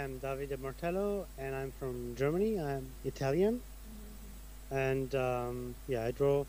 [0.00, 2.58] am Davide Martello, and I'm from Germany.
[2.58, 3.60] I'm Italian,
[4.70, 6.48] and um, yeah, I drove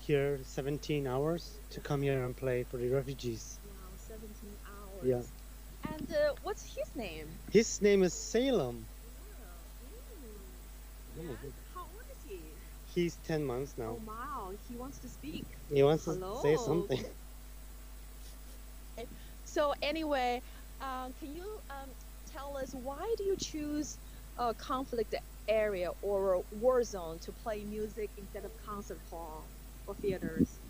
[0.00, 3.58] here 17 hours to come here and play for the refugees.
[3.66, 3.72] Wow,
[4.08, 4.28] 17
[4.66, 5.04] hours.
[5.04, 5.92] Yeah.
[5.92, 7.26] And uh, what's his name?
[7.50, 8.84] His name is Salem.
[11.16, 11.24] Yeah.
[11.74, 12.38] How old is he?
[12.94, 13.96] He's 10 months now.
[13.98, 14.52] Oh, wow.
[14.68, 15.44] He wants to speak.
[15.72, 17.04] He wants to say something.
[19.44, 20.40] So anyway,
[20.80, 21.90] uh, can you um,
[22.32, 23.98] tell us why do you choose
[24.38, 25.14] a conflict
[25.48, 29.50] area or a war zone to play music instead of concert hall
[29.86, 30.60] or theaters?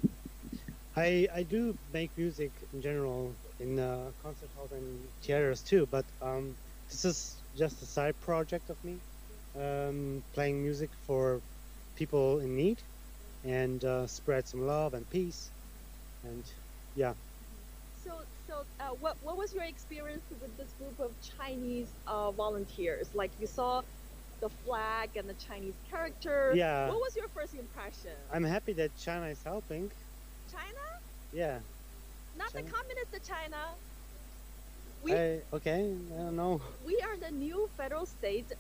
[0.97, 6.07] I I do make music in general in uh, concert halls and theaters too, but
[6.21, 6.57] um,
[6.89, 9.03] this is just a side project of me,
[9.55, 11.43] um, playing music for
[11.95, 12.83] people in need,
[13.45, 15.53] and uh, spread some love and peace,
[16.23, 16.45] and
[16.95, 17.15] yeah.
[17.95, 23.09] So, so uh, what what was your experience with this group of Chinese uh, volunteers?
[23.15, 23.83] Like you saw
[24.41, 26.53] the flag and the Chinese character.
[26.55, 26.89] Yeah.
[26.89, 28.17] What was your first impression?
[28.33, 29.91] I'm happy that China is helping.
[30.51, 30.85] China,
[31.33, 31.59] Yeah.
[32.37, 32.73] not the China?
[32.73, 33.63] communist China.
[35.03, 35.95] We I, okay.
[36.15, 36.61] I don't know.
[36.85, 38.53] we are the new federal state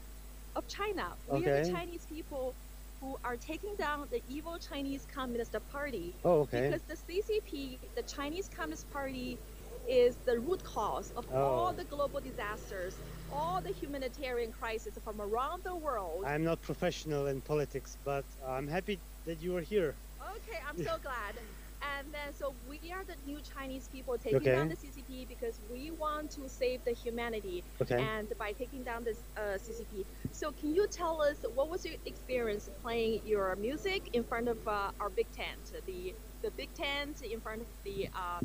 [0.56, 1.06] of China.
[1.30, 2.54] We are the Chinese people
[3.00, 6.70] who are taking down the evil Chinese Communist Party Oh, okay.
[6.70, 9.38] because the CCP, the Chinese Communist Party,
[9.88, 11.74] is the root cause of all Oh.
[11.74, 16.24] the global disasters, all the humanitarian crises from around the world.
[16.26, 19.98] I'm not professional in politics, but I'm happy that you are here.
[20.36, 21.38] Okay, I'm so glad.
[21.82, 24.50] And then, so we are the new Chinese people taking Okay.
[24.50, 27.64] down the CCP because we want to save the humanity.
[27.80, 28.08] Okay.
[28.08, 31.96] And by taking down this uh, CCP, so can you tell us what was your
[32.04, 37.22] experience playing your music in front of uh, our big tent, the the big tent
[37.22, 38.40] in front of the uh,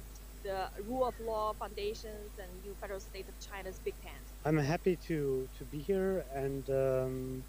[0.48, 4.25] the Rule of Law Foundations and New Federal State of China's big tent?
[4.46, 5.18] I'm happy to
[5.58, 7.44] to be here, and um,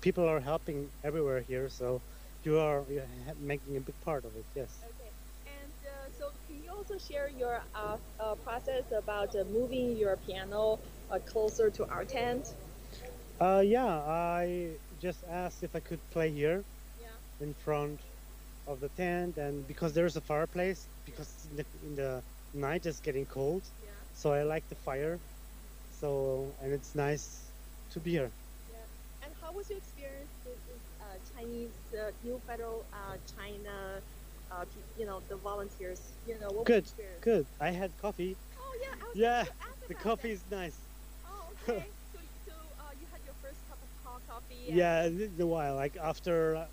[0.00, 1.68] people are helping everywhere here.
[1.68, 2.02] So
[2.44, 4.46] you are you're making a big part of it.
[4.54, 4.72] Yes.
[4.92, 5.10] Okay.
[5.58, 10.16] And uh, so, can you also share your uh, uh, process about uh, moving your
[10.16, 10.78] piano
[11.10, 12.54] uh, closer to our tent?
[13.40, 13.86] Uh, yeah.
[13.86, 16.64] I just asked if I could play here
[16.96, 17.08] Yeah.
[17.40, 18.00] in front
[18.66, 23.00] of the tent, and because there's a fireplace, because in the, in the night is
[23.00, 23.90] getting cold, Yeah.
[24.12, 25.20] so I like the fire.
[25.90, 27.52] So and it's nice
[27.90, 28.32] to be here.
[28.68, 28.86] Yeah.
[29.22, 34.02] And how was your experience with this uh, Chinese uh, New Federal uh, China?
[34.50, 34.64] Uh,
[34.96, 36.18] you know the volunteers.
[36.24, 36.86] You know what Good.
[37.22, 37.46] Good.
[37.60, 38.36] I had coffee.
[38.56, 38.94] Oh yeah.
[39.00, 40.34] I was Yeah, going to ask The coffee that.
[40.34, 40.88] is nice.
[41.24, 41.90] Oh okay.
[42.12, 44.70] so so uh, you had your first cup of co- coffee.
[44.70, 45.74] Yeah, it's a while.
[45.74, 46.66] Like after uh,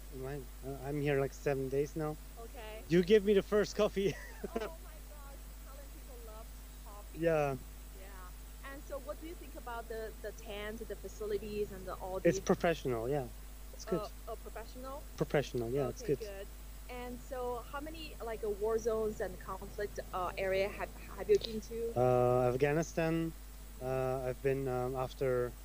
[0.86, 2.18] I'm here like seven days now.
[2.38, 2.84] Okay.
[2.88, 4.16] You give me the first coffee.
[4.50, 6.48] oh my gosh, Italian people love
[6.84, 7.03] coffee.
[7.14, 7.56] Yeah,
[7.96, 8.72] Yeah.
[8.74, 12.20] And so, what do you think about the the tent, the facilities, and the, all
[12.20, 12.30] the?
[12.30, 13.10] it's professional.
[13.10, 13.28] Yeah,
[13.74, 14.00] it's good.
[14.02, 15.04] Uh, oh, professional.
[15.18, 15.70] professional.
[15.70, 16.48] Yeah, okay, it's good.
[16.90, 21.38] And so, how many like uh, war zones and conflict uh, area have have you
[21.40, 21.94] been to?
[21.96, 23.34] Uh, Afghanistan.
[23.82, 25.54] Uh, I've been um, after.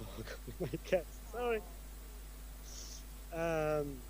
[0.00, 1.06] Oh God, my cat.
[1.30, 1.60] Sorry.
[3.32, 4.02] Um,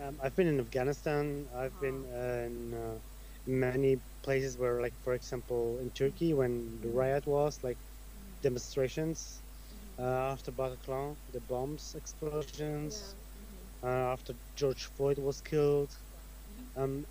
[0.00, 1.48] um, I've been in Afghanistan.
[1.52, 3.00] I've been uh, in uh,
[3.48, 7.80] many places where, like, for example, in Turkey when the riot was, like,
[8.42, 9.42] demonstrations.
[9.98, 13.16] Uh, after Bataclan, the bombs explosions.
[13.82, 13.88] Yeah.
[13.90, 15.92] uh, after George Floyd was killed,
[16.76, 17.04] um,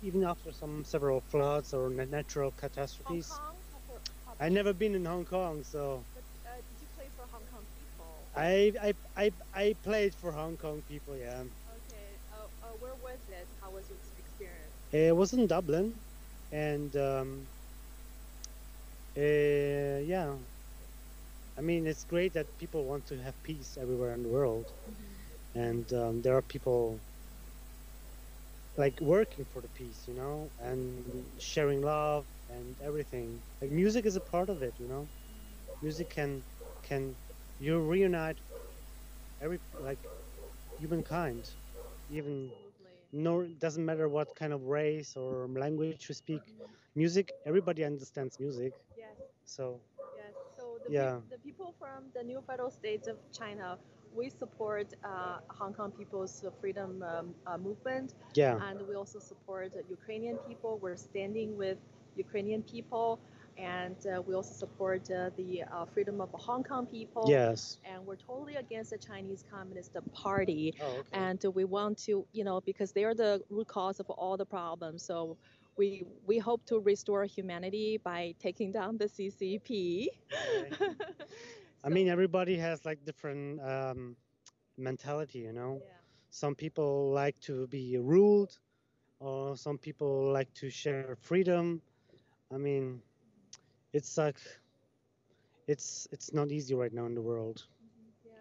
[0.00, 3.28] even after some several floods or na- natural catastrophes.
[3.28, 3.62] Kong.
[3.70, 7.08] How for- how I never been in Hong Kong, so but, uh, did you play
[7.14, 8.30] for Hong Kong people?
[8.34, 11.16] I I, I, I played for Hong Kong people.
[11.16, 11.44] Yeah,
[11.76, 12.18] Okay.
[12.30, 13.48] Uh, uh, where was it?
[13.60, 14.21] How was your experience?
[14.92, 16.00] It was in Dublin,
[16.52, 17.48] and um,
[19.16, 20.38] uh, yeah.
[21.58, 24.72] I mean, it's great that people want to have peace everywhere in the world,
[25.54, 27.02] and um, there are people
[28.76, 33.42] like working for the peace, you know, and sharing love and everything.
[33.60, 35.10] Like music is a part of it, you know.
[35.82, 36.44] Music can
[36.82, 37.16] can
[37.58, 38.40] you reunite
[39.40, 40.00] every like
[40.76, 41.50] humankind,
[42.08, 42.52] even.
[43.12, 46.42] No doesn't matter what kind of race or language you speak.
[46.94, 49.16] Music, everybody understands music, Yes.
[49.44, 49.80] so
[50.16, 50.34] Yes.
[50.56, 51.10] So the, Yeah.
[51.12, 53.78] peop- the people from the new federal states of China,
[54.14, 59.72] we support uh, Hong Kong people's freedom um, uh, movement, yeah, and we also support
[59.88, 60.78] Ukrainian people.
[60.82, 61.78] We're standing with
[62.16, 63.20] Ukrainian people,
[63.58, 67.24] and uh, we also support uh, the uh, freedom of the Hong Kong people.
[67.28, 67.78] yes.
[67.84, 70.74] And we're totally against the Chinese Communist Party.
[70.80, 71.08] Oh, okay.
[71.12, 74.46] and we want to you know because they are the root cause of all the
[74.46, 75.36] problems so
[75.76, 80.08] we we hope to restore humanity by taking down the ccp
[81.84, 84.16] I mean, everybody has like different um,
[84.78, 85.80] mentality, you know.
[85.84, 85.92] yeah.
[86.30, 88.58] Some people like to be ruled,
[89.18, 91.82] or some people like to share freedom.
[92.52, 93.02] I mean,
[93.92, 94.38] it's like
[95.66, 97.66] it's it's not easy right now in the world.
[98.24, 98.32] Yeah.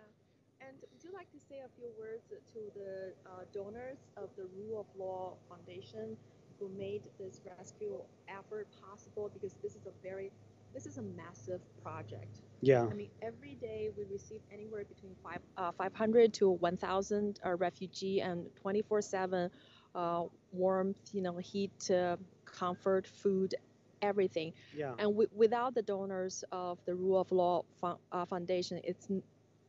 [0.62, 4.46] And would you like to say a few words to the uh, donors of the
[4.58, 6.18] Rule of Law Foundation
[6.60, 9.30] who made this rescue effort possible?
[9.34, 10.32] Because this is a very,
[10.74, 12.42] this is a massive project.
[12.62, 17.56] Yeah, I mean, every day we receive anywhere between five, uh, 500 to 1,000 uh,
[17.56, 19.50] refugee and 24/7
[19.96, 23.56] uh, warmth, you know, heat, uh, comfort, food,
[24.02, 24.54] everything.
[24.72, 29.10] yeah, And w- without the donors of the Rule of Law fo- uh, Foundation, it's
[29.10, 29.24] n-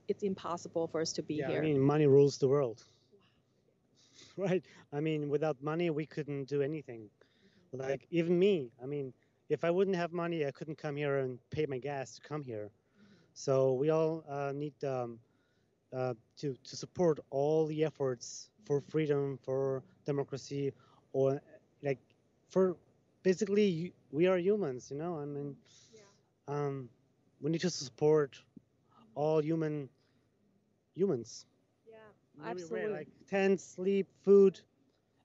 [0.09, 1.51] it's impossible for us to be yeah.
[1.51, 1.53] here.
[1.53, 2.85] I mean, money rules the world,
[4.37, 4.65] right?
[4.93, 7.11] I mean, without money, we couldn't do anything.
[7.73, 9.13] Like even me, I mean,
[9.49, 12.43] if I wouldn't have money, I couldn't come here and pay my gas to come
[12.45, 12.71] here.
[13.33, 15.19] So we all uh, need um,
[15.95, 20.73] uh, to to support all the efforts for freedom, for democracy,
[21.13, 21.41] or
[21.83, 21.99] like
[22.49, 22.77] for
[23.23, 25.19] basically we are humans, you know.
[25.19, 25.57] I mean,
[25.93, 26.01] yeah.
[26.49, 26.91] um,
[27.41, 28.43] we need to support
[29.15, 29.89] all human
[30.95, 31.47] humans.
[31.87, 32.13] Yeah.
[32.45, 32.89] Absolutely.
[32.89, 34.61] like tent, sleep, food.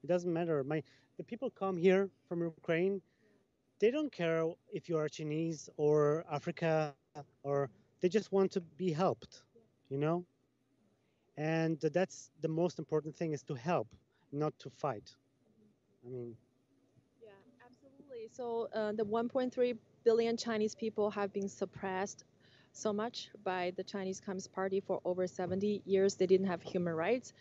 [0.04, 0.64] It doesn't matter.
[0.64, 0.84] My
[1.18, 3.02] the people come here from Ukraine.
[3.80, 6.96] They don't care if you are Chinese or Africa
[7.44, 7.70] or
[8.02, 9.44] they just want to be helped,
[9.90, 10.26] you know.
[11.38, 13.88] And that's the most important thing is to help,
[14.32, 15.16] not to fight.
[16.06, 16.47] I mean, Yeah,
[18.32, 22.26] So uh, the 1.3 billion Chinese people have been suppressed
[22.72, 26.16] so much by the Chinese Communist Party for over 70 years.
[26.16, 27.34] They didn't have human rights.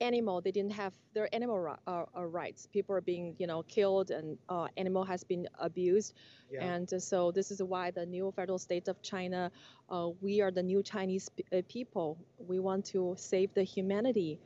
[0.00, 2.66] Animal, they didn't have their animal uh, uh, rights.
[2.66, 6.14] People are being, you know, killed, and uh, animal has been abused.
[6.50, 9.50] yeah, And so this is why the new federal state of China,
[9.90, 12.18] uh, we are the new Chinese p- uh, people.
[12.38, 14.38] We want to save the humanity,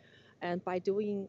[0.43, 1.29] and by doing,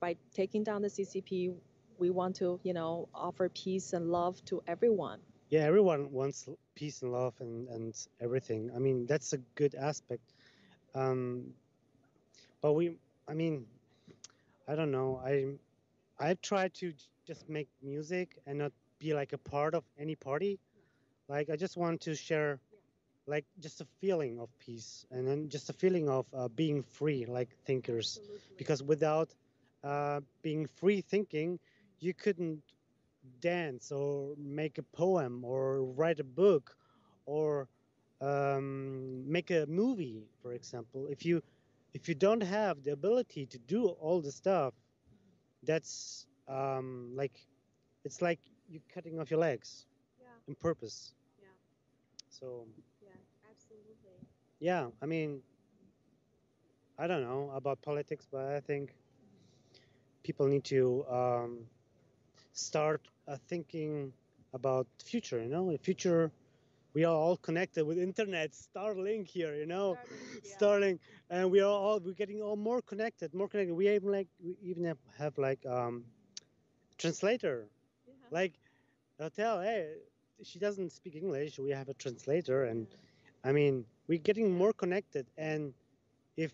[0.00, 1.52] by taking down the CCP,
[1.98, 5.20] we want to, you know, offer peace and love to everyone.
[5.48, 5.60] yeah.
[5.60, 8.70] Everyone wants peace and love and and everything.
[8.74, 10.34] I mean, that's a good aspect.
[10.94, 11.54] Um,
[12.60, 12.96] but we,
[13.28, 13.66] I mean,
[14.68, 15.20] I don't know.
[15.24, 15.54] I
[16.18, 20.58] I try to just make music and not be like a part of any party.
[21.28, 22.60] Like I just want to share,
[23.26, 27.24] like just a feeling of peace and then just a feeling of uh, being free,
[27.26, 28.20] like thinkers.
[28.56, 29.34] Because without
[29.84, 31.58] uh, being free thinking,
[32.00, 32.62] you couldn't
[33.40, 36.76] dance or make a poem or write a book
[37.26, 37.68] or
[38.20, 41.06] um, make a movie, for example.
[41.08, 41.42] If you
[41.94, 44.74] if you don't have the ability to do all the stuff,
[45.62, 47.46] that's um, like
[48.04, 49.86] it's like you cutting off your legs
[50.18, 51.14] Yeah, on purpose.
[51.38, 51.54] Yeah.
[52.28, 52.66] So
[53.00, 53.16] yeah,
[53.50, 54.26] absolutely.
[54.60, 55.42] yeah, I mean,
[56.98, 58.94] I don't know about politics, but I think
[60.22, 61.66] people need to um,
[62.58, 64.12] start uh, thinking
[64.54, 65.40] about the future.
[65.42, 66.30] You know, the future.
[66.94, 69.54] We are all connected with internet, Starlink here.
[69.54, 69.96] You know,
[70.58, 70.98] Starlink,
[71.30, 73.74] and we are all we're getting all more connected, more connected.
[73.74, 76.04] We even like we even have, have like um,
[76.98, 77.68] translator.
[78.30, 78.54] Like,
[79.16, 79.94] they'll tell, hey,
[80.42, 81.58] she doesn't speak English.
[81.58, 82.86] We have a translator, and
[83.44, 85.26] I mean, we're getting more connected.
[85.38, 85.72] And
[86.36, 86.52] if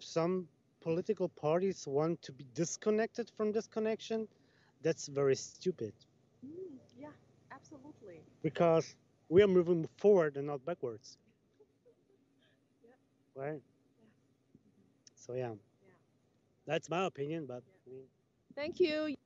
[0.00, 0.48] some
[0.80, 4.26] political parties want to be disconnected from this connection,
[4.82, 5.94] that's very stupid
[6.44, 7.12] Mm, yeah,
[7.52, 8.20] absolutely.
[8.42, 8.94] because
[9.28, 11.18] we are moving forward and not backwards.
[12.82, 12.90] Yeah.
[13.34, 13.62] Right?
[14.00, 14.06] Yeah.
[15.14, 15.52] So, yeah.
[15.84, 15.94] Yeah.
[16.66, 17.72] That's my opinion, but Yeah.
[17.86, 18.06] I mean,
[18.54, 19.16] Thank you.